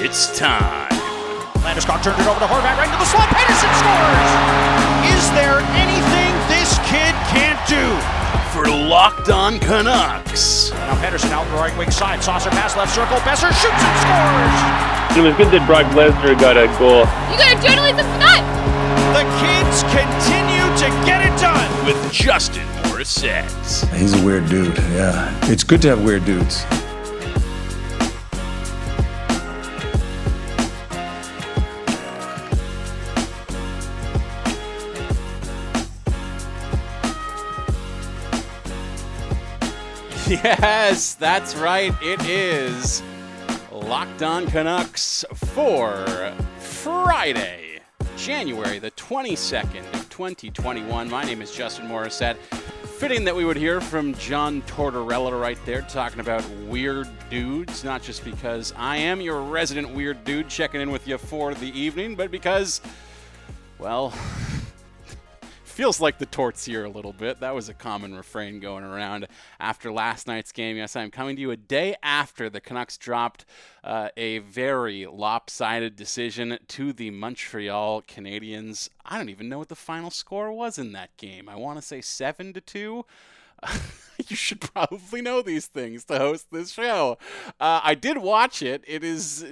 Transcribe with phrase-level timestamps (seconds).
[0.00, 0.88] It's time.
[1.66, 3.26] Landeskog turned it over to Horvat right into the slot.
[3.34, 4.30] Pettersson scores!
[5.10, 7.82] Is there anything this kid can't do?
[8.54, 10.70] For Locked On Canucks.
[10.70, 12.22] Now Pettersson out the right wing side.
[12.22, 13.18] Saucer pass left circle.
[13.26, 15.18] Boeser shoots and scores!
[15.18, 17.02] It was good that Brock Lesnar got a goal.
[17.26, 18.46] You gotta journalist tonight.
[19.18, 21.66] The kids continue to get it done.
[21.84, 23.50] With Justin Morissette.
[23.98, 25.36] He's a weird dude, yeah.
[25.50, 26.64] It's good to have weird dudes.
[40.44, 41.94] Yes, that's right.
[42.02, 43.02] It is
[43.72, 47.80] Locked On Canucks for Friday,
[48.18, 51.08] January the 22nd of 2021.
[51.08, 52.36] My name is Justin Morissette.
[52.98, 58.02] Fitting that we would hear from John Tortorella right there talking about weird dudes, not
[58.02, 62.16] just because I am your resident weird dude checking in with you for the evening,
[62.16, 62.82] but because,
[63.78, 64.12] well,
[65.78, 67.38] feels like the torts here a little bit.
[67.38, 69.28] That was a common refrain going around
[69.60, 70.76] after last night's game.
[70.76, 73.44] Yes, I'm coming to you a day after the Canucks dropped
[73.84, 78.88] uh, a very lopsided decision to the Montreal Canadiens.
[79.06, 81.48] I don't even know what the final score was in that game.
[81.48, 83.04] I want to say seven to two.
[84.28, 87.18] you should probably know these things to host this show.
[87.60, 88.84] Uh, I did watch it.
[88.86, 89.44] It is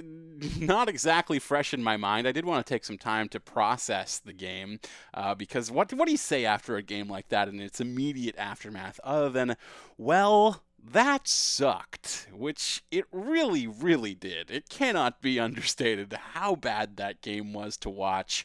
[0.59, 2.27] not exactly fresh in my mind.
[2.27, 4.81] I did want to take some time to process the game
[5.15, 8.37] uh, because what what do you say after a game like that in its immediate
[8.37, 9.57] aftermath, other than,
[9.97, 10.63] well,
[10.93, 14.51] that sucked, which it really, really did.
[14.51, 18.45] It cannot be understated how bad that game was to watch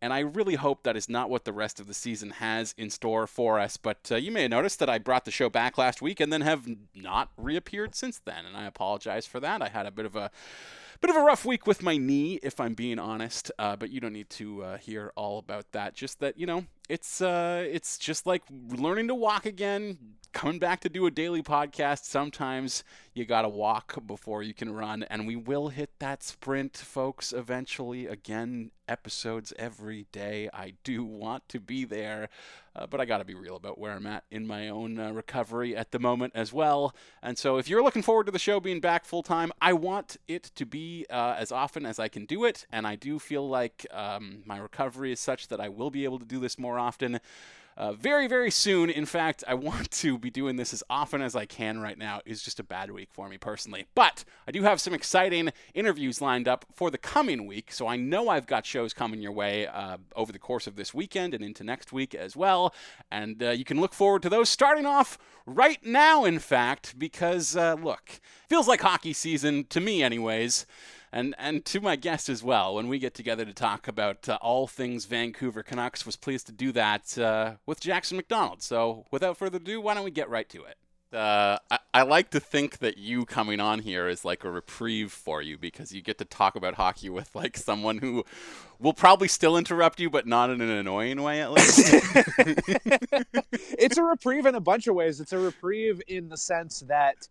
[0.00, 2.90] and I really hope that is not what the rest of the season has in
[2.90, 3.76] store for us.
[3.76, 6.32] But uh, you may have noticed that I brought the show back last week and
[6.32, 9.62] then have not reappeared since then, and I apologize for that.
[9.62, 10.30] I had a bit of a
[11.00, 13.50] bit of a rough week with my knee, if I'm being honest.
[13.58, 15.94] Uh, but you don't need to uh, hear all about that.
[15.94, 19.98] Just that you know, it's uh, it's just like learning to walk again.
[20.32, 22.84] Coming back to do a daily podcast, sometimes
[23.14, 28.06] you gotta walk before you can run, and we will hit that sprint, folks, eventually.
[28.06, 30.48] Again, episodes every day.
[30.52, 32.28] I do want to be there,
[32.76, 35.74] uh, but I gotta be real about where I'm at in my own uh, recovery
[35.74, 36.94] at the moment as well.
[37.22, 40.18] And so, if you're looking forward to the show being back full time, I want
[40.28, 43.48] it to be uh, as often as I can do it, and I do feel
[43.48, 46.78] like um, my recovery is such that I will be able to do this more
[46.78, 47.18] often.
[47.78, 48.90] Uh, very, very soon.
[48.90, 52.20] In fact, I want to be doing this as often as I can right now.
[52.26, 53.86] It's just a bad week for me personally.
[53.94, 57.70] But I do have some exciting interviews lined up for the coming week.
[57.70, 60.92] So I know I've got shows coming your way uh, over the course of this
[60.92, 62.74] weekend and into next week as well.
[63.12, 65.16] And uh, you can look forward to those starting off
[65.46, 70.66] right now, in fact, because uh, look, feels like hockey season to me, anyways
[71.12, 74.38] and and to my guest as well when we get together to talk about uh,
[74.40, 76.04] all things Vancouver Canucks.
[76.06, 78.62] Was pleased to do that uh, with Jackson McDonald.
[78.62, 80.76] So without further ado, why don't we get right to it?
[81.10, 85.10] Uh, I, I, like to think that you coming on here is like a reprieve
[85.10, 88.26] for you because you get to talk about hockey with like someone who
[88.78, 91.78] will probably still interrupt you, but not in an annoying way at least.
[93.78, 95.18] it's a reprieve in a bunch of ways.
[95.18, 97.26] It's a reprieve in the sense that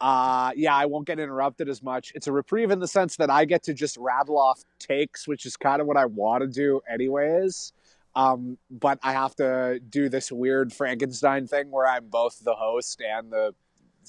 [0.00, 2.12] uh, yeah, I won't get interrupted as much.
[2.14, 5.44] It's a reprieve in the sense that I get to just rattle off takes, which
[5.44, 7.72] is kind of what I want to do anyways.
[8.16, 13.00] Um, but I have to do this weird Frankenstein thing where I'm both the host
[13.00, 13.54] and the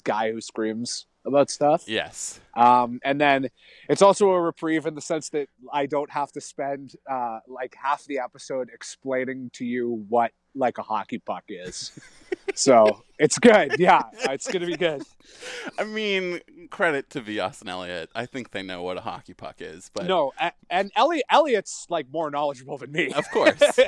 [0.02, 1.84] guy who screams about stuff.
[1.86, 2.40] Yes.
[2.54, 3.48] Um, and then
[3.88, 7.76] it's also a reprieve in the sense that I don't have to spend uh, like
[7.80, 11.98] half the episode explaining to you what like a hockey puck is.
[12.54, 13.76] so it's good.
[13.78, 15.02] Yeah, it's gonna be good.
[15.78, 16.40] I mean,
[16.70, 18.10] credit to Vias and Elliot.
[18.14, 19.90] I think they know what a hockey puck is.
[19.94, 20.32] But no,
[20.68, 23.12] and Elliot, Elliot's like more knowledgeable than me.
[23.12, 23.60] Of course.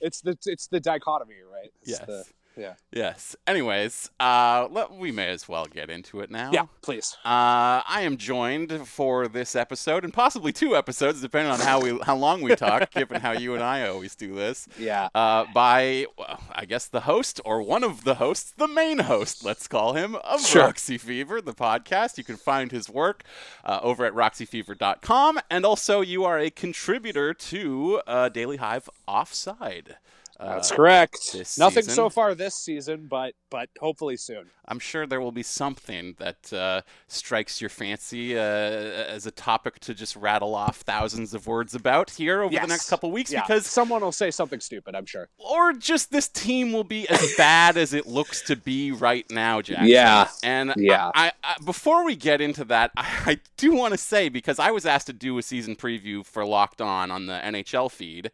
[0.00, 1.72] it's the it's the dichotomy, right?
[1.82, 2.06] It's yes.
[2.06, 2.24] The,
[2.56, 2.74] yeah.
[2.92, 3.34] Yes.
[3.46, 6.50] Anyways, uh, let, we may as well get into it now.
[6.52, 7.16] Yeah, please.
[7.24, 11.98] Uh, I am joined for this episode and possibly two episodes, depending on how we
[12.00, 14.68] how long we talk, given how you and I always do this.
[14.78, 15.08] Yeah.
[15.14, 19.44] Uh, by well, I guess the host or one of the hosts, the main host,
[19.44, 20.62] let's call him of sure.
[20.62, 22.18] Roxy Fever, the podcast.
[22.18, 23.24] You can find his work
[23.64, 29.96] uh, over at roxyfever.com, and also you are a contributor to uh, Daily Hive Offside
[30.42, 31.32] Uh, That's correct.
[31.32, 31.94] this Nothing season.
[31.94, 34.46] so far this season, but but hopefully soon.
[34.66, 39.78] I'm sure there will be something that uh, strikes your fancy uh, as a topic
[39.80, 43.42] to just rattle off thousands of words about here over the next couple weeks Yeah,
[43.42, 44.94] because someone will say something stupid.
[44.94, 45.28] I'm sure.
[45.38, 49.60] or just this team will be as bad as it looks to be right now,
[49.62, 49.80] Jack.
[49.82, 50.28] Yeah.
[50.42, 51.10] And Yeah.
[51.14, 54.70] I, I, before we get into that, I, I do want to say because I
[54.70, 58.30] was asked to do a season preview for Locked On on the NHL feed,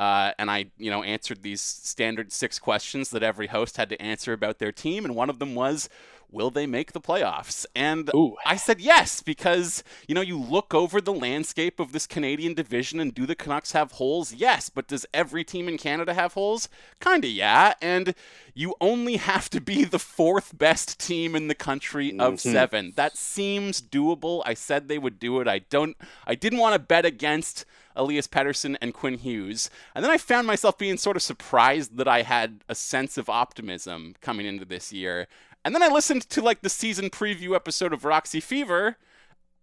[0.00, 4.00] uh, and I, you know, answered these standard six questions that every host had to
[4.00, 5.90] answer about their team, and one of them was.
[6.32, 7.66] Will they make the playoffs?
[7.74, 8.36] And Ooh.
[8.46, 13.00] I said yes because you know you look over the landscape of this Canadian division
[13.00, 14.32] and do the Canucks have holes?
[14.32, 16.68] Yes, but does every team in Canada have holes?
[17.00, 18.14] Kinda yeah, and
[18.54, 22.52] you only have to be the fourth best team in the country of Mhm.
[22.52, 22.92] 7.
[22.96, 24.42] That seems doable.
[24.46, 25.48] I said they would do it.
[25.48, 25.96] I don't
[26.26, 27.64] I didn't want to bet against
[27.96, 29.68] Elias Pettersson and Quinn Hughes.
[29.94, 33.28] And then I found myself being sort of surprised that I had a sense of
[33.28, 35.26] optimism coming into this year.
[35.64, 38.96] And then I listened to like the season preview episode of Roxy Fever,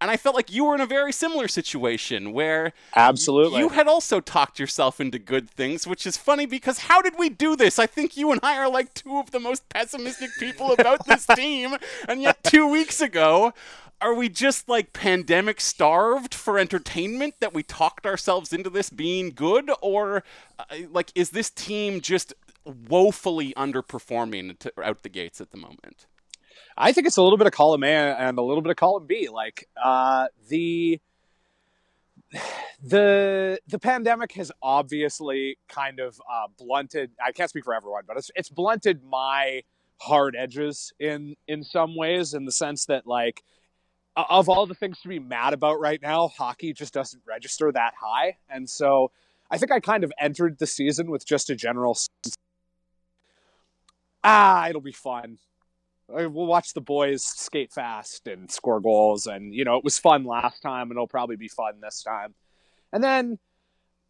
[0.00, 3.58] and I felt like you were in a very similar situation where Absolutely.
[3.58, 7.28] you had also talked yourself into good things, which is funny because how did we
[7.28, 7.80] do this?
[7.80, 11.26] I think you and I are like two of the most pessimistic people about this
[11.34, 11.76] team,
[12.08, 13.52] and yet two weeks ago,
[14.00, 19.30] are we just like pandemic starved for entertainment that we talked ourselves into this being
[19.30, 20.22] good, or
[20.60, 26.06] uh, like is this team just woefully underperforming to, out the gates at the moment?
[26.76, 29.06] I think it's a little bit of column A and a little bit of column
[29.06, 29.28] B.
[29.28, 31.00] Like uh, the
[32.82, 37.10] the the pandemic has obviously kind of uh, blunted.
[37.24, 39.62] I can't speak for everyone, but it's it's blunted my
[40.00, 43.42] hard edges in in some ways, in the sense that like
[44.16, 47.94] of all the things to be mad about right now, hockey just doesn't register that
[48.00, 49.10] high, and so
[49.50, 52.36] I think I kind of entered the season with just a general sense.
[54.30, 55.38] Ah, it'll be fun.
[56.06, 60.24] We'll watch the boys skate fast and score goals, and you know it was fun
[60.24, 62.34] last time, and it'll probably be fun this time.
[62.92, 63.38] And then,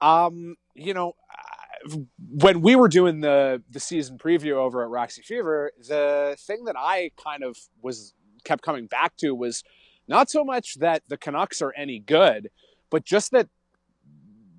[0.00, 1.98] um, you know, uh,
[2.30, 6.74] when we were doing the the season preview over at Roxy Fever, the thing that
[6.76, 8.12] I kind of was
[8.42, 9.62] kept coming back to was
[10.08, 12.50] not so much that the Canucks are any good,
[12.90, 13.48] but just that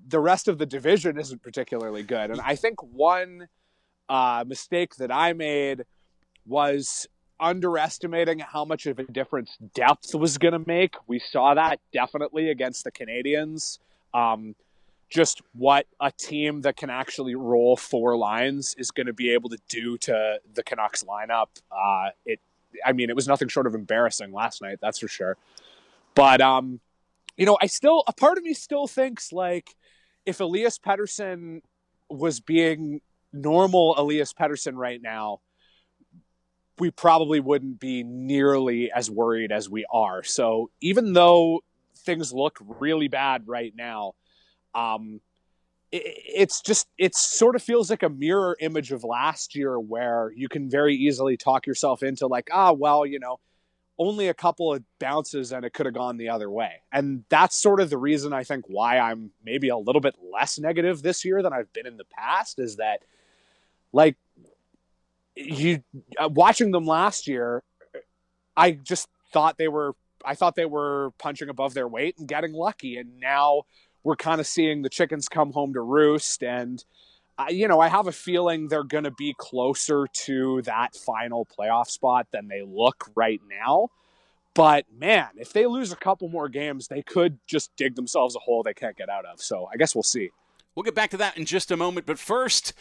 [0.08, 2.30] the rest of the division isn't particularly good.
[2.30, 3.48] And I think one
[4.10, 5.84] uh, mistake that I made
[6.44, 7.06] was
[7.38, 10.96] underestimating how much of a difference depth was going to make.
[11.06, 13.78] We saw that definitely against the Canadiens.
[14.12, 14.54] Um,
[15.08, 19.48] just what a team that can actually roll four lines is going to be able
[19.50, 21.46] to do to the Canucks lineup.
[21.72, 22.40] Uh, it,
[22.84, 25.36] I mean, it was nothing short of embarrassing last night, that's for sure.
[26.14, 26.80] But um,
[27.36, 29.74] you know, I still a part of me still thinks like
[30.26, 31.62] if Elias Pettersson
[32.08, 33.00] was being
[33.32, 35.40] normal Elias Pettersson right now,
[36.78, 40.22] we probably wouldn't be nearly as worried as we are.
[40.22, 41.60] So even though
[41.98, 44.12] things look really bad right now,
[44.74, 45.20] um,
[45.92, 50.32] it, it's just it sort of feels like a mirror image of last year, where
[50.34, 53.38] you can very easily talk yourself into like, ah, well, you know,
[54.00, 56.80] only a couple of bounces and it could have gone the other way.
[56.90, 60.58] And that's sort of the reason I think why I'm maybe a little bit less
[60.58, 63.02] negative this year than I've been in the past is that
[63.92, 64.16] like
[65.36, 65.82] you
[66.18, 67.62] uh, watching them last year
[68.56, 69.94] I just thought they were
[70.24, 73.64] I thought they were punching above their weight and getting lucky and now
[74.02, 76.82] we're kind of seeing the chickens come home to roost and
[77.40, 81.46] I, you know, I have a feeling they're going to be closer to that final
[81.46, 83.88] playoff spot than they look right now.
[84.54, 88.40] But man, if they lose a couple more games, they could just dig themselves a
[88.40, 89.40] hole they can't get out of.
[89.40, 90.30] So I guess we'll see.
[90.74, 92.74] We'll get back to that in just a moment, but first,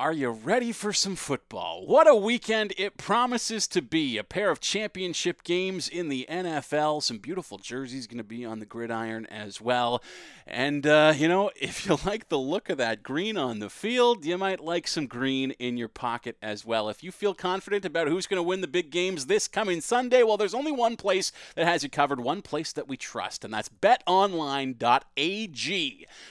[0.00, 1.84] are you ready for some football?
[1.86, 4.16] What a weekend it promises to be.
[4.16, 8.60] A pair of championship games in the NFL, some beautiful jerseys going to be on
[8.60, 10.02] the gridiron as well.
[10.46, 14.24] And, uh, you know, if you like the look of that green on the field,
[14.24, 16.88] you might like some green in your pocket as well.
[16.88, 20.22] If you feel confident about who's going to win the big games this coming Sunday,
[20.22, 23.52] well, there's only one place that has you covered, one place that we trust, and
[23.52, 24.76] that's betonline.ag.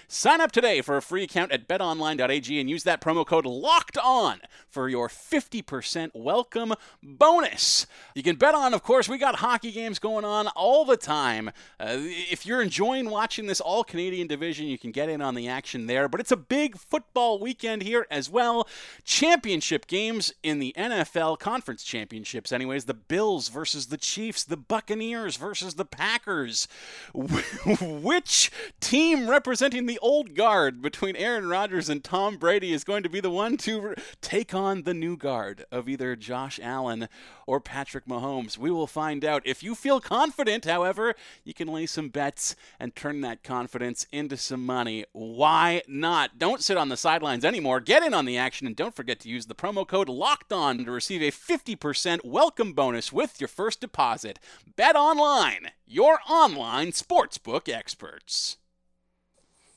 [0.07, 3.97] Sign up today for a free account at betonline.ag and use that promo code locked
[3.97, 4.39] on
[4.69, 7.87] for your 50% welcome bonus.
[8.13, 11.49] You can bet on, of course, we got hockey games going on all the time.
[11.79, 15.47] Uh, if you're enjoying watching this all Canadian division, you can get in on the
[15.47, 16.07] action there.
[16.07, 18.67] But it's a big football weekend here as well.
[19.03, 22.85] Championship games in the NFL, conference championships, anyways.
[22.85, 26.67] The Bills versus the Chiefs, the Buccaneers versus the Packers.
[27.13, 33.09] Which team representing the old guard between Aaron Rodgers and Tom Brady is going to
[33.09, 33.38] be the one?
[33.39, 37.07] One to take on the new guard of either Josh Allen
[37.47, 38.57] or Patrick Mahomes?
[38.57, 39.43] We will find out.
[39.45, 41.15] If you feel confident, however,
[41.45, 45.05] you can lay some bets and turn that confidence into some money.
[45.13, 46.37] Why not?
[46.37, 47.79] Don't sit on the sidelines anymore.
[47.79, 50.83] Get in on the action and don't forget to use the promo code LOCKED ON
[50.83, 54.37] to receive a 50% welcome bonus with your first deposit.
[54.75, 58.57] Bet online, your online sportsbook experts.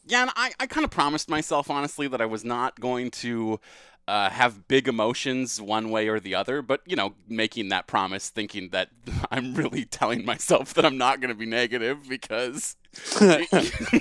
[0.05, 3.61] Yeah, and I, I kind of promised myself, honestly, that I was not going to
[4.09, 8.29] uh, have big emotions one way or the other, but, you know, making that promise,
[8.29, 8.89] thinking that
[9.31, 12.77] I'm really telling myself that I'm not going to be negative because.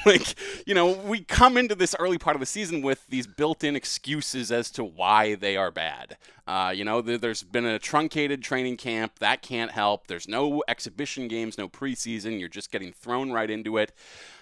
[0.06, 0.36] like
[0.68, 4.52] you know we come into this early part of the season with these built-in excuses
[4.52, 6.18] as to why they are bad.
[6.46, 10.08] Uh, you know there's been a truncated training camp that can't help.
[10.08, 12.38] There's no exhibition games no preseason.
[12.38, 13.94] You're just getting thrown right into it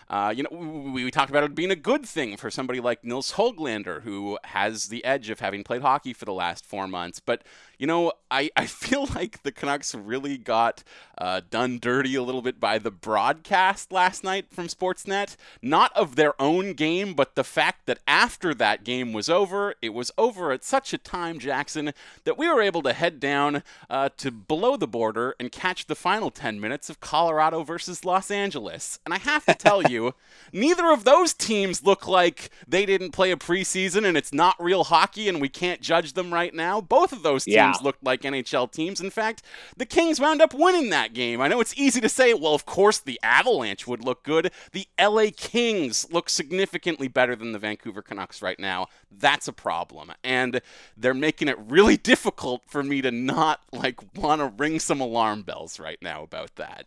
[0.09, 3.03] uh, you know, we, we talked about it being a good thing for somebody like
[3.03, 7.19] Nils Hoglander, who has the edge of having played hockey for the last four months.
[7.19, 7.43] But
[7.79, 10.83] you know, I, I feel like the Canucks really got
[11.17, 15.35] uh, done dirty a little bit by the broadcast last night from Sportsnet.
[15.61, 19.93] Not of their own game, but the fact that after that game was over, it
[19.93, 21.93] was over at such a time, Jackson,
[22.25, 25.95] that we were able to head down uh, to below the border and catch the
[25.95, 28.99] final 10 minutes of Colorado versus Los Angeles.
[29.05, 30.15] And I have to tell you,
[30.53, 34.83] neither of those teams look like they didn't play a preseason and it's not real
[34.83, 36.81] hockey and we can't judge them right now.
[36.81, 37.68] Both of those teams yeah.
[37.81, 39.01] Looked like NHL teams.
[39.01, 39.43] In fact,
[39.77, 41.41] the Kings wound up winning that game.
[41.41, 44.51] I know it's easy to say, well, of course the Avalanche would look good.
[44.71, 48.87] The LA Kings look significantly better than the Vancouver Canucks right now.
[49.11, 50.11] That's a problem.
[50.23, 50.61] And
[50.97, 55.43] they're making it really difficult for me to not like want to ring some alarm
[55.43, 56.85] bells right now about that.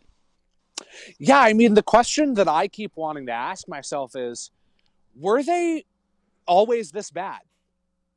[1.19, 4.51] Yeah, I mean the question that I keep wanting to ask myself is
[5.15, 5.85] were they
[6.45, 7.41] always this bad?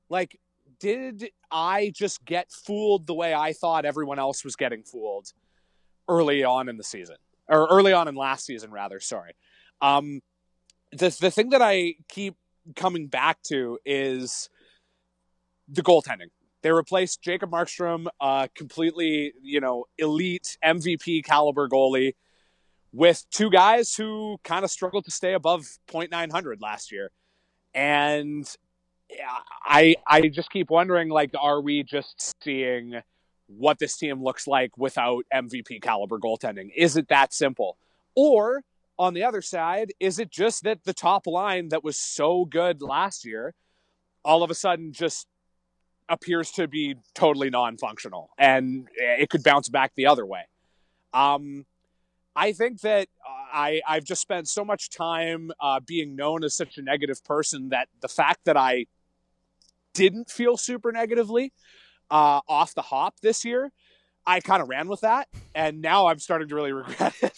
[0.08, 0.38] Like
[0.78, 5.32] did I just get fooled the way I thought everyone else was getting fooled
[6.08, 7.16] early on in the season
[7.48, 9.32] or early on in last season rather, sorry.
[9.80, 10.20] Um
[10.92, 12.36] the the thing that I keep
[12.74, 14.48] coming back to is
[15.68, 16.30] the goaltending.
[16.62, 22.14] They replaced Jacob Markstrom, uh, completely, you know, elite MVP caliber goalie,
[22.92, 27.10] with two guys who kind of struggled to stay above 0.900 last year.
[27.74, 28.48] And
[29.64, 33.00] I I just keep wondering like are we just seeing
[33.46, 36.70] what this team looks like without MVP caliber goaltending?
[36.76, 37.76] Is it that simple?
[38.14, 38.62] Or
[38.98, 42.82] on the other side, is it just that the top line that was so good
[42.82, 43.54] last year
[44.24, 45.28] all of a sudden just
[46.08, 50.42] appears to be totally non-functional and it could bounce back the other way?
[51.12, 51.66] Um,
[52.34, 56.54] I think that uh, I, I've just spent so much time uh, being known as
[56.54, 58.86] such a negative person that the fact that I
[59.96, 61.52] didn't feel super negatively
[62.10, 63.72] uh, off the hop this year,
[64.26, 67.32] I kind of ran with that, and now I'm starting to really regret it.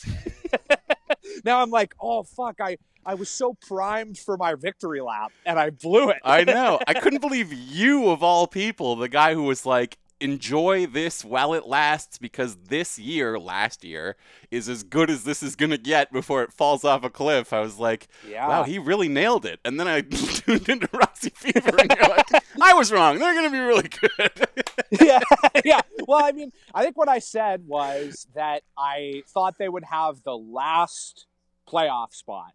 [1.45, 5.59] now I'm like, oh fuck, I I was so primed for my victory lap, and
[5.59, 6.19] I blew it.
[6.25, 6.79] I know.
[6.87, 11.55] I couldn't believe you of all people, the guy who was like, enjoy this while
[11.55, 14.17] it lasts because this year, last year,
[14.51, 17.53] is as good as this is going to get before it falls off a cliff.
[17.53, 18.49] I was like, yeah.
[18.49, 19.61] wow, he really nailed it.
[19.65, 22.27] And then I tuned into Roxy Fever and you're like,
[22.63, 23.19] I was wrong.
[23.19, 24.49] They're going to be really good.
[25.01, 25.21] yeah.
[25.65, 25.81] Yeah.
[26.07, 30.23] Well, I mean, I think what I said was that I thought they would have
[30.23, 31.27] the last
[31.69, 32.53] playoff spot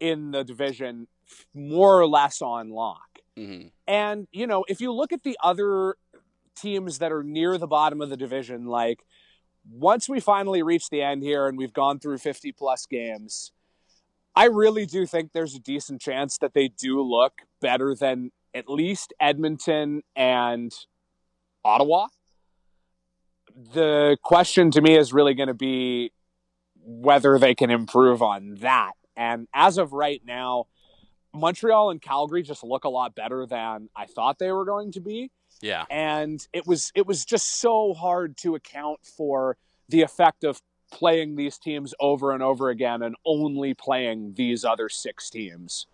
[0.00, 1.06] in the division
[1.54, 3.18] more or less on lock.
[3.38, 3.68] Mm-hmm.
[3.86, 5.96] And, you know, if you look at the other
[6.56, 9.04] teams that are near the bottom of the division, like
[9.70, 13.52] once we finally reach the end here and we've gone through 50 plus games,
[14.34, 18.68] I really do think there's a decent chance that they do look better than at
[18.68, 20.72] least Edmonton and
[21.64, 22.08] Ottawa.
[23.74, 26.12] The question to me is really going to be
[26.84, 28.92] whether they can improve on that.
[29.16, 30.66] And as of right now,
[31.34, 35.00] Montreal and Calgary just look a lot better than I thought they were going to
[35.00, 35.30] be.
[35.62, 35.84] Yeah.
[35.88, 39.56] And it was it was just so hard to account for
[39.88, 44.90] the effect of playing these teams over and over again and only playing these other
[44.90, 45.86] six teams.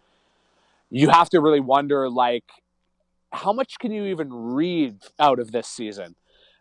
[0.90, 2.44] You have to really wonder like
[3.30, 6.16] how much can you even read out of this season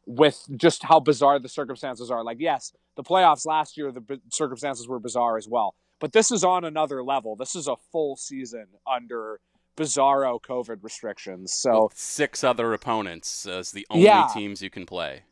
[0.05, 2.25] with just how bizarre the circumstances are?
[2.25, 5.75] Like yes, the playoffs last year the circumstances were bizarre as well.
[5.99, 7.37] But this is on another level.
[7.37, 9.39] This is a full season under
[9.77, 11.53] bizarro COVID restrictions.
[11.53, 15.23] So With six other opponents as the only yeah, teams you can play.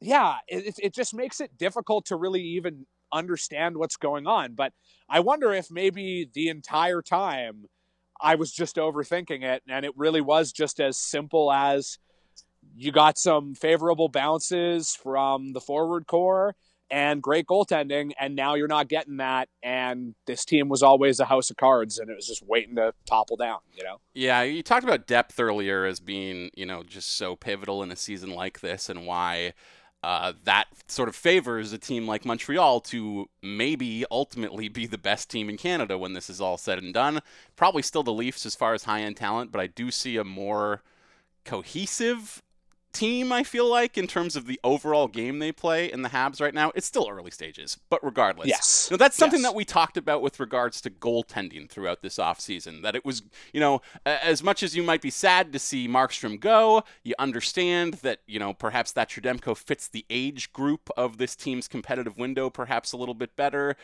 [0.00, 4.54] Yeah, it, it just makes it difficult to really even understand what's going on.
[4.54, 4.72] But
[5.08, 7.66] I wonder if maybe the entire time
[8.20, 11.98] I was just overthinking it, and it really was just as simple as
[12.74, 16.54] you got some favorable bounces from the forward core
[16.90, 19.48] and great goaltending, and now you're not getting that.
[19.62, 22.92] And this team was always a house of cards, and it was just waiting to
[23.06, 23.58] topple down.
[23.76, 24.00] You know?
[24.14, 27.96] Yeah, you talked about depth earlier as being, you know, just so pivotal in a
[27.96, 29.52] season like this, and why
[30.02, 35.28] uh, that sort of favors a team like Montreal to maybe ultimately be the best
[35.30, 37.20] team in Canada when this is all said and done.
[37.56, 40.22] Probably still the Leafs as far as high end talent, but I do see a
[40.22, 40.82] more
[41.44, 42.42] cohesive
[42.96, 46.40] team, I feel like, in terms of the overall game they play in the Habs
[46.40, 46.72] right now.
[46.74, 48.48] It's still early stages, but regardless.
[48.48, 48.88] Yes.
[48.90, 49.50] You know, that's something Yes.
[49.50, 52.82] that we talked about with regards to goaltending throughout this offseason.
[52.82, 53.22] That it was,
[53.52, 57.94] you know, as much as you might be sad to see Markstrom go, you understand
[58.02, 62.50] that, you know, perhaps that Trudemko fits the age group of this team's competitive window
[62.50, 63.76] perhaps a little bit better.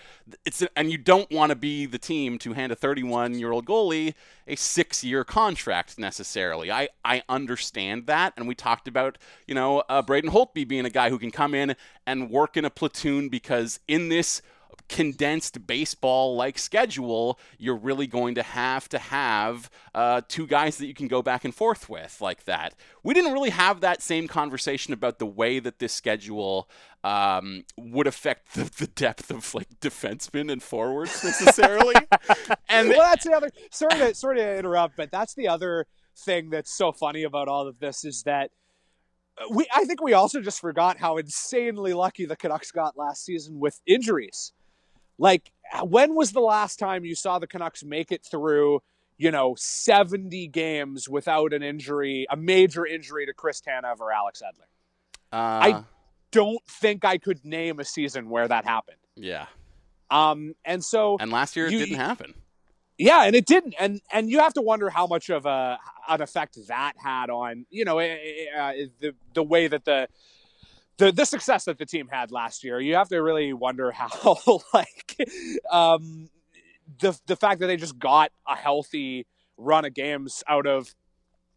[0.45, 3.66] It's and you don't want to be the team to hand a 31 year old
[3.66, 4.14] goalie
[4.47, 6.71] a six year contract necessarily.
[6.71, 8.33] I, I understand that.
[8.37, 11.55] And we talked about, you know, uh, Braden Holtby being a guy who can come
[11.55, 14.43] in and work in a platoon because in this
[14.89, 20.87] condensed baseball like schedule, you're really going to have to have uh, two guys that
[20.87, 22.75] you can go back and forth with like that.
[23.03, 26.69] We didn't really have that same conversation about the way that this schedule
[27.05, 31.95] um, would affect the, the depth of like defensemen and forwards necessarily.
[32.69, 33.51] and well, that's the other.
[33.71, 37.67] Sorry to sorry to interrupt, but that's the other thing that's so funny about all
[37.67, 38.51] of this is that
[39.51, 39.67] we.
[39.75, 43.81] I think we also just forgot how insanely lucky the Canucks got last season with
[43.87, 44.53] injuries.
[45.19, 45.53] Like,
[45.85, 48.81] when was the last time you saw the Canucks make it through?
[49.19, 54.43] You know, 70 games without an injury, a major injury to Chris Tanev or Alex
[54.43, 54.67] Edler.
[55.33, 55.83] uh,
[56.33, 58.97] Don't think I could name a season where that happened.
[59.15, 59.47] yeah.
[60.11, 62.35] Um, and so And last year it You- didn't happen.
[63.03, 65.79] Yeah, and it didn't, and and you have to wonder how much of a
[66.09, 70.07] an effect that had on you know eh, eh, uh, the the way that the
[70.99, 72.79] the the success that the team had last year.
[72.79, 75.17] You have to really wonder how like
[75.69, 76.31] um
[77.01, 80.95] the the fact that they just got a healthy run of games out of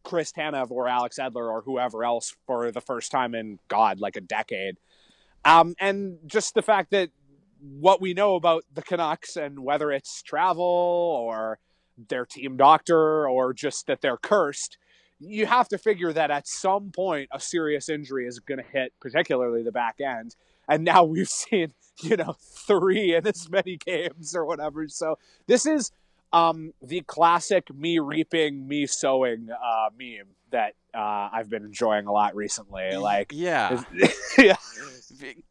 [0.04, 4.16] Chris Tanev or Alex Edler or whoever else for the first time in God like
[4.16, 4.78] a decade.
[5.44, 7.10] Um, and just the fact that
[7.80, 11.60] what we know about the Canucks and whether it's travel or
[12.10, 14.78] their team doctor or just that they're cursed,
[15.20, 18.94] you have to figure that at some point a serious injury is going to hit,
[19.00, 20.36] particularly the back end.
[20.68, 24.88] And now we've seen, you know, three in as many games or whatever.
[24.88, 25.92] So this is
[26.34, 32.12] um, the classic me reaping, me sowing uh, meme that uh, I've been enjoying a
[32.12, 32.96] lot recently.
[32.96, 33.84] Like, yeah.
[34.38, 34.58] yeah,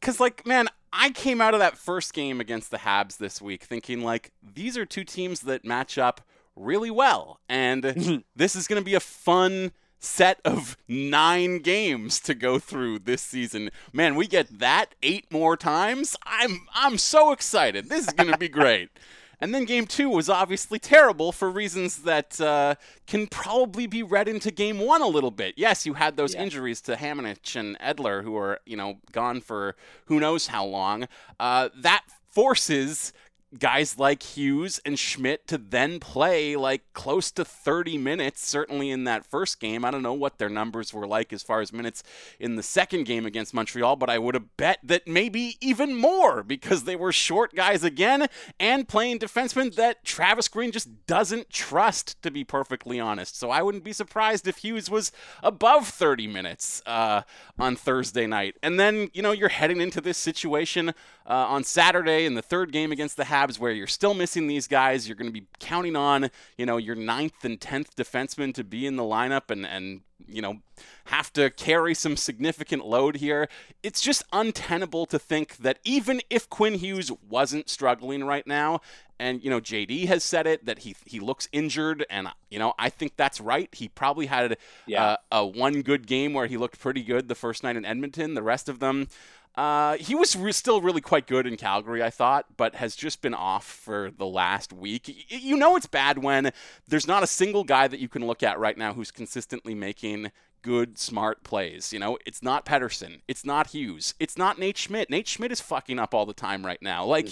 [0.00, 3.64] Because, like, man, I came out of that first game against the Habs this week
[3.64, 6.20] thinking, like, these are two teams that match up
[6.56, 7.40] really well.
[7.48, 7.82] And
[8.36, 13.22] this is going to be a fun set of nine games to go through this
[13.22, 13.70] season.
[13.92, 16.16] Man, we get that eight more times.
[16.24, 17.88] I'm I'm so excited.
[17.88, 18.90] This is going to be great.
[19.44, 22.76] And then game two was obviously terrible for reasons that uh,
[23.06, 25.52] can probably be read into game one a little bit.
[25.58, 26.44] Yes, you had those Yeah.
[26.44, 29.76] injuries to Hamonic and Edler, who are you know gone for
[30.06, 31.08] who knows how long.
[31.38, 33.12] Uh, that forces
[33.58, 39.04] guys like Hughes and Schmidt to then play like close to 30 minutes, certainly in
[39.04, 39.84] that first game.
[39.84, 42.02] I don't know what their numbers were like as far as minutes
[42.38, 46.42] in the second game against Montreal, but I would have bet that maybe even more
[46.42, 48.26] because they were short guys again
[48.58, 53.38] and playing defensemen that Travis Green just doesn't trust, to be perfectly honest.
[53.38, 55.12] So I wouldn't be surprised if Hughes was
[55.42, 57.22] above 30 minutes uh,
[57.58, 58.56] on Thursday night.
[58.62, 60.94] And then, you know, you're heading into this situation
[61.26, 64.66] uh, on Saturday in the third game against the Habs where you're still missing these
[64.66, 65.08] guys.
[65.08, 68.86] You're going to be counting on, you know, your ninth and tenth defenseman to be
[68.86, 70.60] in the lineup and, and you know,
[71.06, 73.48] have to carry some significant load here.
[73.82, 78.80] It's just untenable to think that even if Quinn Hughes wasn't struggling right now,
[79.20, 82.72] and you know JD has said it that he he looks injured, and you know
[82.78, 83.68] I think that's right.
[83.72, 85.04] He probably had Yeah.
[85.04, 88.34] uh, a one good game where he looked pretty good the first night in Edmonton.
[88.34, 89.06] The rest of them,
[89.56, 93.22] uh, he was re- still really quite good in Calgary, I thought, but has just
[93.22, 95.04] been off for the last week.
[95.08, 96.50] Y- you know it's bad when
[96.88, 100.32] there's not a single guy that you can look at right now who's consistently making
[100.62, 101.92] good, smart plays.
[101.92, 105.08] You know, it's not Pettersson, it's not Hughes, it's not Nate Schmidt.
[105.10, 107.04] Nate Schmidt is fucking up all the time right now.
[107.04, 107.28] Like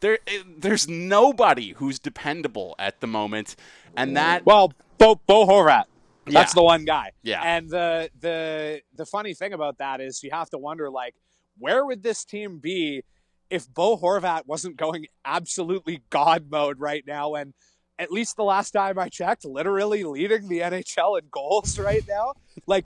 [0.00, 3.56] there, eh, there's nobody who's dependable at the moment,
[3.96, 5.84] and that Well, Bo, Bo Horvat.
[6.28, 6.54] That's Yeah.
[6.60, 7.10] the one guy.
[7.22, 7.42] Yeah.
[7.44, 11.14] And the the the funny thing about that is you have to wonder like
[11.58, 13.02] where would this team be
[13.48, 17.54] if Bo Horvat wasn't going absolutely god mode right now and
[17.98, 22.34] at least the last time I checked, literally leading the NHL in goals right now.
[22.66, 22.84] like,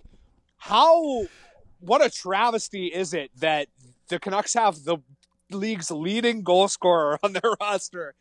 [0.57, 1.27] how?
[1.81, 3.69] What a travesty is it that
[4.09, 4.99] the Canucks have the
[5.51, 8.15] league's leading goal scorer on their roster,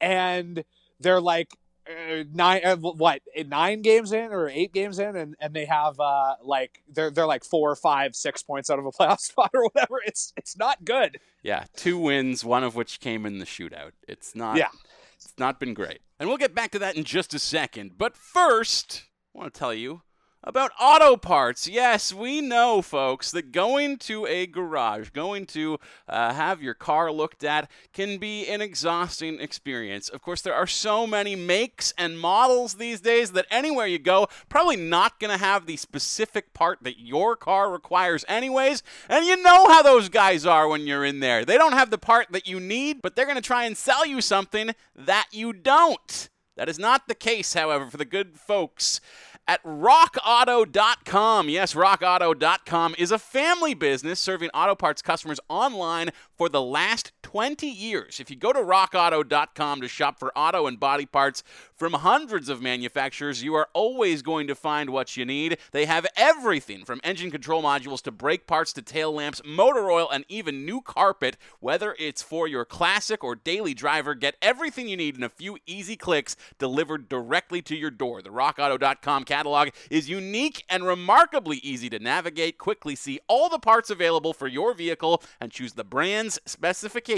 [0.00, 0.64] and
[1.00, 1.48] they're like
[1.88, 5.98] uh, nine uh, what nine games in or eight games in and, and they have
[6.00, 9.50] uh like they're they're like four or five six points out of a playoff spot
[9.54, 13.46] or whatever it's it's not good Yeah, two wins, one of which came in the
[13.46, 13.92] shootout.
[14.06, 14.56] It's not.
[14.56, 14.68] Yeah.
[15.16, 16.00] It's not been great.
[16.18, 17.92] And we'll get back to that in just a second.
[17.96, 20.02] But first, I want to tell you
[20.44, 21.68] about auto parts.
[21.68, 27.10] Yes, we know, folks, that going to a garage, going to uh, have your car
[27.10, 30.08] looked at, can be an exhausting experience.
[30.08, 34.28] Of course, there are so many makes and models these days that anywhere you go,
[34.48, 38.82] probably not going to have the specific part that your car requires, anyways.
[39.08, 41.44] And you know how those guys are when you're in there.
[41.44, 44.06] They don't have the part that you need, but they're going to try and sell
[44.06, 46.28] you something that you don't.
[46.56, 49.00] That is not the case, however, for the good folks
[49.48, 51.48] at rockauto.com.
[51.48, 57.66] Yes, rockauto.com is a family business serving auto parts customers online for the last 20
[57.66, 58.20] years.
[58.20, 61.42] If you go to rockauto.com to shop for auto and body parts
[61.76, 65.58] from hundreds of manufacturers, you are always going to find what you need.
[65.72, 70.08] They have everything from engine control modules to brake parts to tail lamps, motor oil,
[70.10, 71.36] and even new carpet.
[71.60, 75.58] Whether it's for your classic or daily driver, get everything you need in a few
[75.66, 78.22] easy clicks delivered directly to your door.
[78.22, 82.56] The rockauto.com catalog is unique and remarkably easy to navigate.
[82.56, 87.17] Quickly see all the parts available for your vehicle and choose the brands, specifications,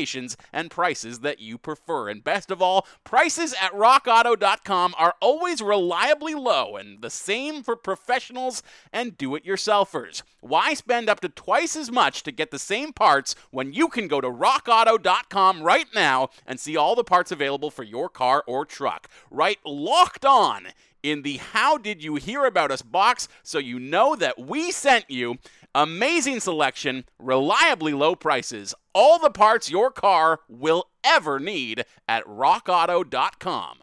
[0.53, 2.09] and prices that you prefer.
[2.09, 7.77] And best of all, prices at rockauto.com are always reliably low and the same for
[7.77, 10.23] professionals and do it yourselfers.
[10.41, 14.09] Why spend up to twice as much to get the same parts when you can
[14.09, 18.65] go to rockauto.com right now and see all the parts available for your car or
[18.65, 19.09] truck?
[19.31, 20.69] Right locked on
[21.03, 25.11] in the How Did You Hear About Us box so you know that we sent
[25.11, 25.37] you.
[25.75, 33.79] Amazing selection, reliably low prices, all the parts your car will ever need at rockauto.com.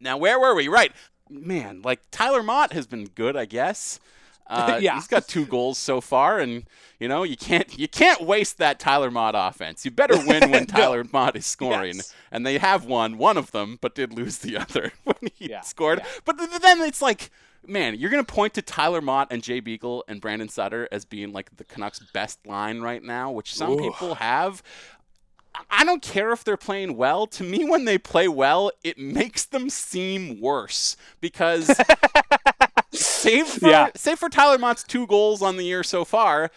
[0.00, 0.68] Now, where were we?
[0.68, 0.92] Right.
[1.28, 4.00] Man, like Tyler Motte has been good, I guess.
[4.50, 4.96] Uh, Yeah.
[4.96, 6.64] he's got two goals so far, and
[6.98, 9.84] you know you can't you can't waste that Tyler Motte offense.
[9.84, 12.12] You better win when Tyler Motte is scoring, Yes.
[12.32, 15.60] and they have won one of them, but did lose the other when he Yeah,
[15.60, 16.00] scored.
[16.00, 16.06] yeah.
[16.24, 17.30] But th- then it's like,
[17.66, 21.32] man, you're gonna point to Tyler Motte and Jay Beagle and Brandon Sutter as being
[21.32, 24.62] like the Canucks' best line right now, which some people have.
[25.70, 27.26] I don't care if they're playing well.
[27.26, 31.70] To me, when they play well, it makes them seem worse because
[32.92, 33.88] save for Yeah.
[33.96, 36.50] save for Tyler Motte's two goals on the year so far.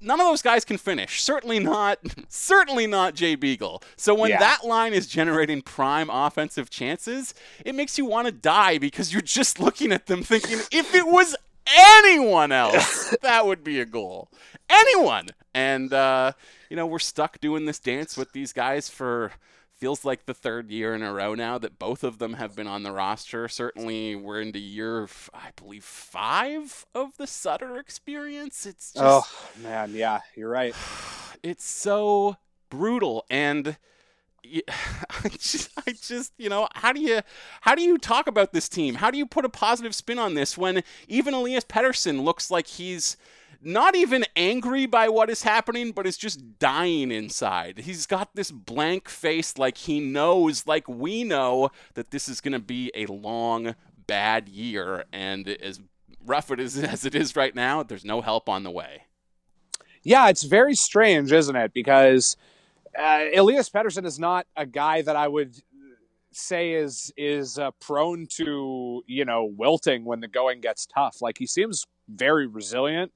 [0.00, 1.22] None of those guys can finish.
[1.22, 1.98] Certainly not.
[2.28, 3.82] Certainly not Jay Beagle.
[3.96, 4.38] So when Yeah.
[4.38, 7.34] that line is generating prime offensive chances,
[7.64, 11.06] it makes you want to die because you're just looking at them thinking, if it
[11.06, 11.34] was
[11.66, 14.30] anyone else, that would be a goal.
[14.70, 15.28] Anyone.
[15.54, 16.32] And uh,
[16.70, 19.32] you know we're stuck doing this dance with these guys for
[19.78, 22.66] feels like the third year in a row now that both of them have been
[22.66, 23.48] on the roster.
[23.48, 28.66] Certainly, we're into year, I believe, five of the Sutter experience.
[28.66, 29.26] It's just, oh
[29.62, 30.74] man yeah you're right
[31.42, 32.36] it's so
[32.70, 33.76] brutal and.
[35.24, 37.20] I just, I just, you know, how do you,
[37.62, 38.94] how do you talk about this team?
[38.94, 42.66] How do you put a positive spin on this when even Elias Pettersson looks like
[42.66, 43.18] he's
[43.60, 47.78] not even angry by what is happening, but is just dying inside.
[47.78, 52.52] He's got this blank face, like he knows, like we know, that this is going
[52.52, 53.74] to be a long,
[54.06, 55.04] bad year.
[55.12, 55.80] And as
[56.24, 59.04] rough it is as it is right now, there's no help on the way.
[60.02, 61.72] Yeah, it's very strange, isn't it?
[61.74, 62.36] Because
[62.98, 65.54] uh, Elias Pettersson is not a guy that I would
[66.32, 71.20] say is is uh, prone to you know wilting when the going gets tough.
[71.20, 73.12] Like he seems very resilient.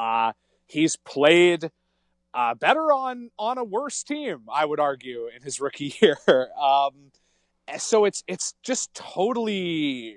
[0.00, 0.32] Uh,
[0.66, 1.70] he's played
[2.32, 6.16] uh, better on on a worse team, I would argue, in his rookie year.
[6.60, 7.12] um,
[7.78, 10.16] so it's it's just totally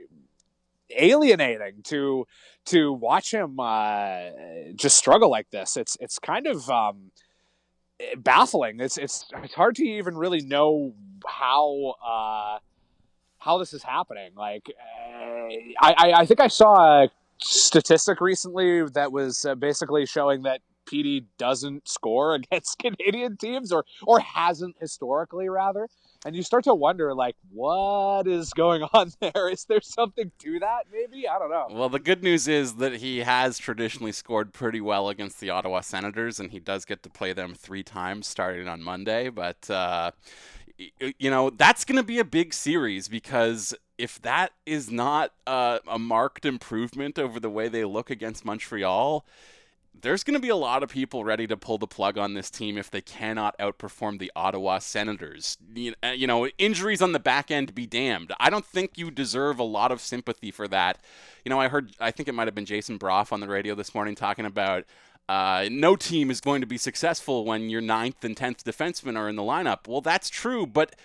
[0.96, 2.26] alienating to
[2.66, 4.30] to watch him uh,
[4.76, 5.76] just struggle like this.
[5.76, 7.12] It's it's kind of um,
[8.18, 8.80] baffling.
[8.80, 10.94] It's it's it's hard to even really know
[11.28, 12.60] how uh,
[13.38, 14.32] how this is happening.
[14.36, 15.48] Like uh,
[15.82, 17.10] I, I I think I saw a
[17.42, 23.86] statistic recently that was uh, basically showing that PD doesn't score against Canadian teams or
[24.06, 25.88] or hasn't historically rather.
[26.26, 29.50] And you start to wonder, like, what is going on there?
[29.50, 30.86] Is there something to that?
[30.92, 31.68] Maybe I don't know.
[31.70, 35.82] Well, the good news is that he has traditionally scored pretty well against the Ottawa
[35.82, 39.30] Senators, and he does get to play them three times starting on Monday.
[39.30, 40.12] But uh,
[40.78, 45.80] you know, that's going to be a big series because if that is not a,
[45.88, 49.26] a marked improvement over the way they look against Montreal,
[50.02, 52.50] there's going to be a lot of people ready to pull the plug on this
[52.50, 55.58] team if they cannot outperform the Ottawa Senators.
[56.04, 58.34] Uh, you know, injuries on the back end be damned.
[58.40, 61.00] I don't think you deserve a lot of sympathy for that.
[61.46, 63.76] You know, I heard, I think it might have been Jason Brough on the radio
[63.76, 64.86] this morning talking about
[65.30, 69.30] uh, no team is going to be successful when your ninth and tenth defensemen are
[69.30, 69.88] in the lineup.
[69.88, 70.96] Well, that's true, but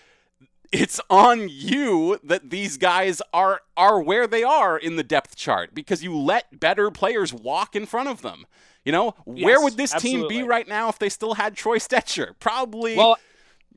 [0.72, 5.74] it's on you that these guys are are where they are in the depth chart
[5.74, 8.46] because you let better players walk in front of them.
[8.84, 10.28] You know, Yes, where would this absolutely.
[10.36, 12.32] team be right now if they still had Troy Stecher?
[12.40, 13.18] Probably Well,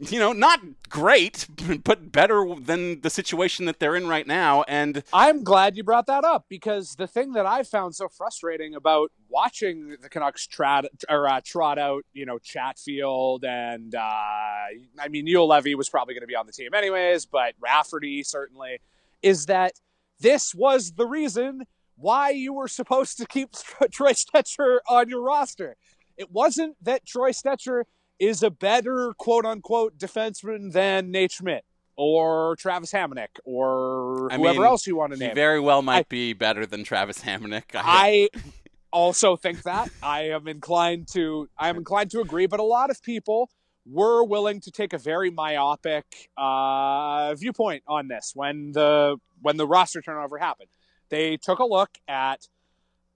[0.10, 0.60] you know, not
[0.90, 1.48] great,
[1.84, 6.08] but better than the situation that they're in right now and I'm glad you brought
[6.08, 10.86] that up because the thing that I found so frustrating about watching the Canucks trot
[11.10, 16.14] or uh, trot out, you know, Chatfield and uh, I mean Neil Levy was probably
[16.14, 18.80] going to be on the team anyways, but Rafferty certainly
[19.22, 19.74] is that
[20.20, 23.52] this was the reason why you were supposed to keep
[23.92, 25.76] Troy Stecher on your roster.
[26.18, 27.84] It wasn't that Troy Stecher
[28.22, 31.66] is a better quote unquote defenseman than Nate Schmidt
[31.98, 35.36] or Travis Hamonic or I whoever mean, else you want to he name.
[35.36, 37.64] very well might I- be better than Travis Hamonic.
[37.74, 38.30] I
[38.94, 42.92] also think that I am inclined to I am inclined to agree, but a lot
[42.92, 43.50] of people
[43.88, 46.06] were willing to take a very myopic
[46.38, 50.70] uh, viewpoint on this when the when the roster turnover happened.
[51.10, 52.48] They took a look at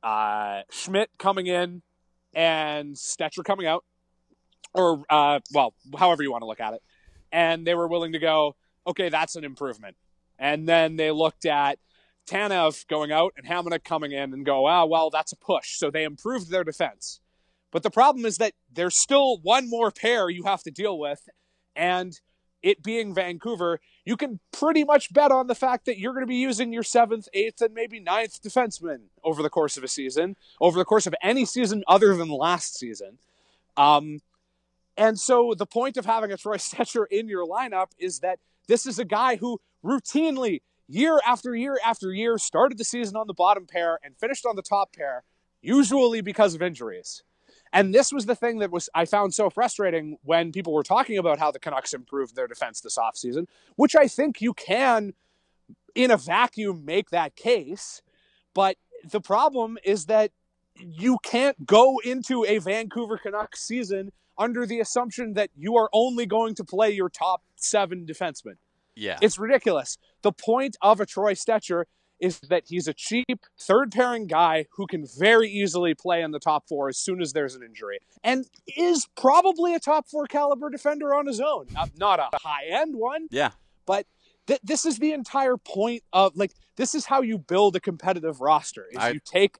[0.03, 1.83] uh, Schmidt coming in
[2.33, 3.85] and Stecher coming out,
[4.75, 6.83] or uh, well, however you want to look at it,
[7.31, 9.95] and they were willing to go, okay, that's an improvement.
[10.37, 11.79] And then they looked at
[12.27, 15.77] Tanev going out and Hamonic coming in and go, ah, well, that's a push.
[15.77, 17.19] So they improved their defense.
[17.71, 21.27] But the problem is that there's still one more pair you have to deal with.
[21.75, 22.19] And
[22.63, 26.27] it being Vancouver, you can pretty much bet on the fact that you're going to
[26.27, 30.35] be using your seventh, eighth, and maybe ninth defenseman over the course of a season,
[30.59, 33.19] over the course of any season other than last season.
[33.77, 34.19] Um,
[34.97, 38.85] and so the point of having a Troy Stecher in your lineup is that this
[38.85, 43.33] is a guy who routinely, year after year after year, started the season on the
[43.33, 45.23] bottom pair and finished on the top pair,
[45.61, 47.23] usually because of injuries.
[47.73, 51.17] And this was the thing that was I found so frustrating when people were talking
[51.17, 55.13] about how the Canucks improved their defense this offseason, which I think you can,
[55.93, 58.01] in a vacuum, make that case.
[58.53, 58.77] But
[59.09, 60.31] the problem is that
[60.79, 66.25] you can't go into a Vancouver Canucks season under the assumption that you are only
[66.25, 68.55] going to play your top seven defensemen.
[68.95, 69.17] yeah.
[69.21, 69.97] It's ridiculous.
[70.21, 71.85] The point of a Troy Stecher
[72.19, 76.39] is that he's a cheap third pairing guy who can very easily play in the
[76.39, 78.45] top four as soon as there's an injury and
[78.77, 81.67] is probably a top four caliber defender on his own.
[81.73, 83.51] Not, not a high end one, yeah.
[83.85, 84.05] but
[84.47, 88.39] th- this is the entire point of like this is how you build a competitive
[88.39, 89.57] roster is I- you take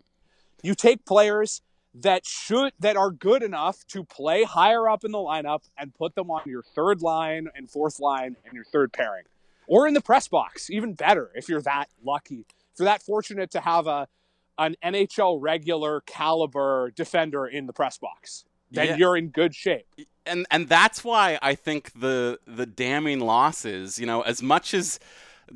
[0.63, 1.61] you take players
[2.01, 6.13] that should that are good enough to play higher up in the lineup and put
[6.15, 9.23] them on your third line and fourth line and your third pairing.
[9.67, 12.45] Or in the press box even better if you're that lucky.
[12.73, 14.08] If you're that fortunate to have a
[14.58, 18.95] an NHL regular caliber defender in the press box then Yeah.
[18.97, 19.88] you're in good shape.
[20.25, 24.99] And and that's why I think the the damning losses, you know, as much as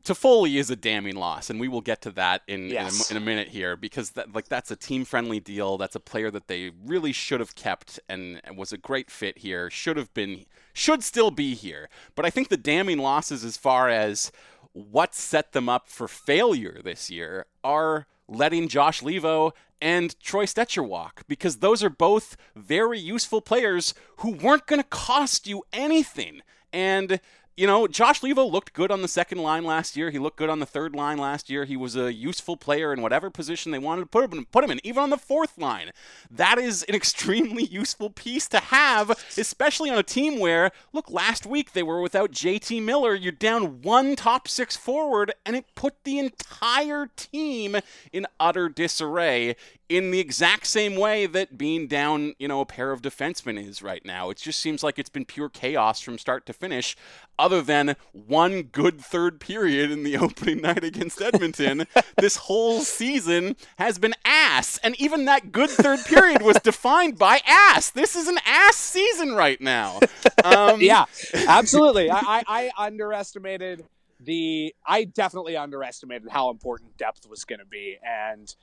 [0.02, 3.10] Toffoli is a damning loss, and we will get to that in Yes.
[3.10, 5.78] in, a, in a minute here because that like that's a team friendly deal.
[5.78, 9.40] That's a player that they really should have kept and, and was a great fit
[9.40, 9.70] here.
[9.70, 11.90] Should have been, should still be here.
[12.16, 14.32] But I think the damning losses, as far as
[14.74, 20.88] what set them up for failure this year, are letting Josh Leivo and Troy Stecher
[20.88, 26.42] walk because those are both very useful players who weren't going to cost you anything.
[26.72, 27.20] And
[27.60, 30.12] you know, Josh Leivo looked good on the second line last year.
[30.12, 31.66] He looked good on the third line last year.
[31.66, 34.72] He was a useful player in whatever position they wanted to put him put him
[34.72, 35.92] in, even on the fourth line.
[36.32, 41.46] That is an extremely useful piece to have, especially on a team where, look, last
[41.46, 43.14] week they were without JT Miller.
[43.14, 47.76] You're down one top six forward, and it put the entire team
[48.14, 49.58] in utter disarray
[49.90, 53.82] in the exact same way that being down, you know, a pair of defensemen is
[53.82, 54.30] right now.
[54.30, 56.96] It just seems like it's been pure chaos from start to finish,
[57.40, 61.86] other than one good third period in the opening night against Edmonton.
[62.18, 64.80] this whole season has been ass.
[64.84, 67.90] And even that good third period was defined by ass.
[67.90, 70.00] This is an ass season right now.
[70.44, 72.10] Um, yeah, absolutely.
[72.10, 73.86] I, I, I underestimated
[74.20, 74.74] the.
[74.86, 78.54] I definitely underestimated how important depth was going to be, and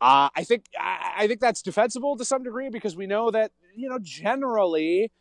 [0.00, 3.52] uh, I think I, I think that's defensible to some degree because we know that
[3.74, 5.12] you know generally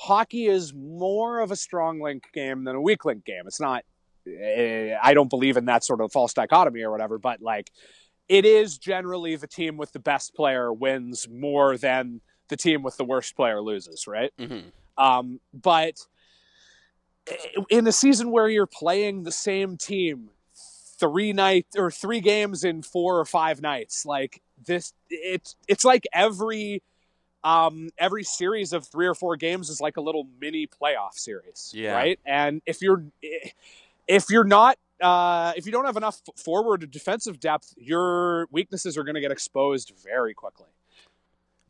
[0.00, 3.42] hockey is more of a strong link game than a weak link game.
[3.46, 3.84] It's not.
[4.26, 7.70] eh, I don't believe in that sort of false dichotomy or whatever, but like,
[8.28, 12.96] it is generally the team with the best player wins more than the team with
[12.96, 14.32] the worst player loses, right?
[14.38, 15.94] hmm Um, but
[17.68, 20.30] in a season where you're playing the same team
[20.98, 26.04] three nights or three games in four or five nights, like this, it's it's like
[26.12, 26.82] every
[27.44, 31.72] um every series of three or four games is like a little mini playoff series,
[31.74, 31.92] Yeah.
[31.94, 32.18] right?
[32.26, 33.04] And if you're
[34.06, 38.98] if you're not uh, if you don't have enough forward or defensive depth, your weaknesses
[38.98, 40.66] are going to get exposed very quickly.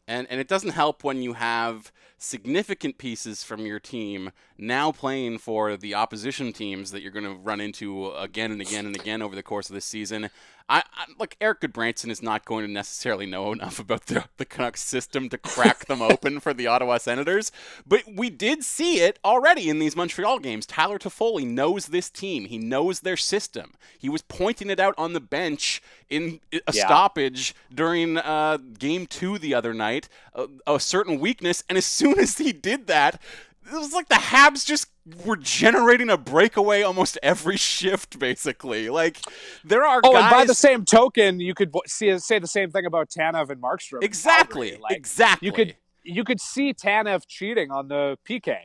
[0.09, 5.39] And and it doesn't help when you have significant pieces from your team now playing
[5.39, 9.23] for the opposition teams that you're going to run into again and again and again
[9.23, 10.29] over the course of this season.
[10.71, 14.45] I, I look, Erik Gudbranson is not going to necessarily know enough about the, the
[14.45, 17.51] Canucks system to crack them open for the Ottawa Senators,
[17.87, 20.67] but we did see it already in these Montreal games.
[20.67, 22.45] Tyler Toffoli knows this team.
[22.45, 23.73] He knows their system.
[23.99, 26.87] He was pointing it out on the bench in a Yeah.
[26.87, 32.19] stoppage during uh, game two the other night, a, a certain weakness, and as soon
[32.21, 33.21] as he did that,
[33.67, 34.87] it was like the Habs just
[35.25, 38.89] were generating a breakaway almost every shift, basically.
[38.91, 39.19] Like
[39.65, 40.23] there are Oh, guys.
[40.23, 43.61] and by the same token, you could see say the same thing about Tanev and
[43.63, 44.03] Markstrom.
[44.03, 44.77] exactly.
[44.77, 45.47] Like, exactly.
[45.47, 48.57] You could you could see Tanev cheating on the PK.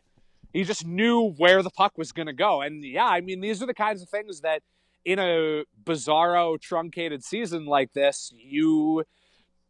[0.53, 3.61] He just knew where the puck was going to go, and yeah, I mean these
[3.61, 4.61] are the kinds of things that
[5.03, 9.03] in a bizarro truncated season like this, you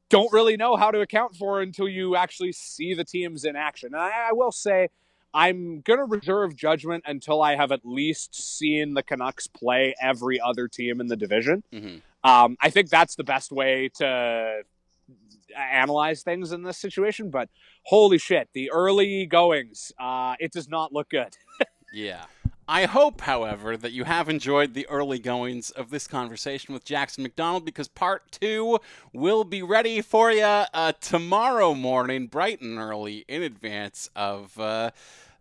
[0.09, 3.87] don't really know how to account for until you actually see the teams in action.
[3.93, 4.89] And I, I will say.
[5.35, 10.39] I'm going to reserve judgment until I have at least seen the Canucks play every
[10.39, 11.61] other team in the division.
[11.73, 12.01] Mhm.
[12.23, 14.63] Um, I think that's the best way to
[15.55, 17.31] analyze things in this situation.
[17.31, 17.49] But
[17.83, 21.35] holy shit, the early goings, uh, it does not look good.
[21.93, 22.25] Yeah.
[22.67, 27.23] I hope, however, that you have enjoyed the early goings of this conversation with Jackson
[27.23, 28.79] McDonald because part two
[29.13, 34.59] will be ready for you uh, tomorrow morning, bright and early, in advance of.
[34.59, 34.91] Uh,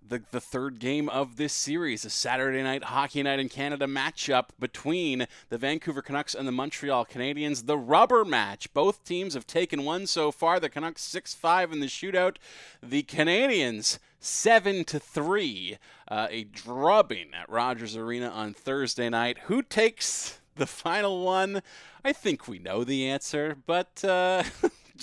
[0.08, 4.46] the, the third game of this series, a Saturday night hockey night in Canada matchup
[4.58, 7.66] between the Vancouver Canucks and the Montreal Canadiens.
[7.66, 8.72] The rubber match.
[8.74, 10.60] Both teams have taken one so far.
[10.60, 12.36] The Canucks 6 5 in the shootout.
[12.82, 15.78] The Canadiens 7 to 3.
[16.06, 19.38] Uh, a drubbing at Rogers Arena on Thursday night.
[19.44, 21.62] Who takes the final one?
[22.04, 24.42] I think we know the answer, but uh,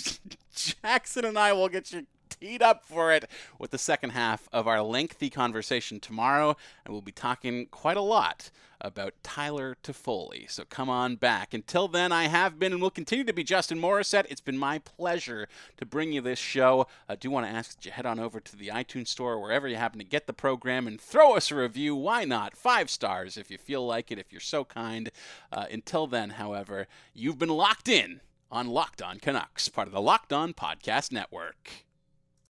[0.54, 2.06] Jackson and I will get you
[2.40, 7.02] teed up for it with the second half of our lengthy conversation tomorrow, and we'll
[7.02, 8.50] be talking quite a lot
[8.84, 10.50] about Tyler Toffoli.
[10.50, 11.54] So come on back.
[11.54, 14.26] Until then, I have been and will continue to be Justin Morissette.
[14.28, 16.88] It's been my pleasure to bring you this show.
[17.08, 19.68] I do want to ask that you head on over to the iTunes store, wherever
[19.68, 21.94] you happen to get the program, and throw us a review.
[21.94, 22.56] Why not?
[22.56, 25.10] Five stars if you feel like it, if you're so kind.
[25.52, 30.00] Uh, until then, however, you've been locked in on Locked On Canucks, part of the
[30.00, 31.86] Locked On Podcast Network.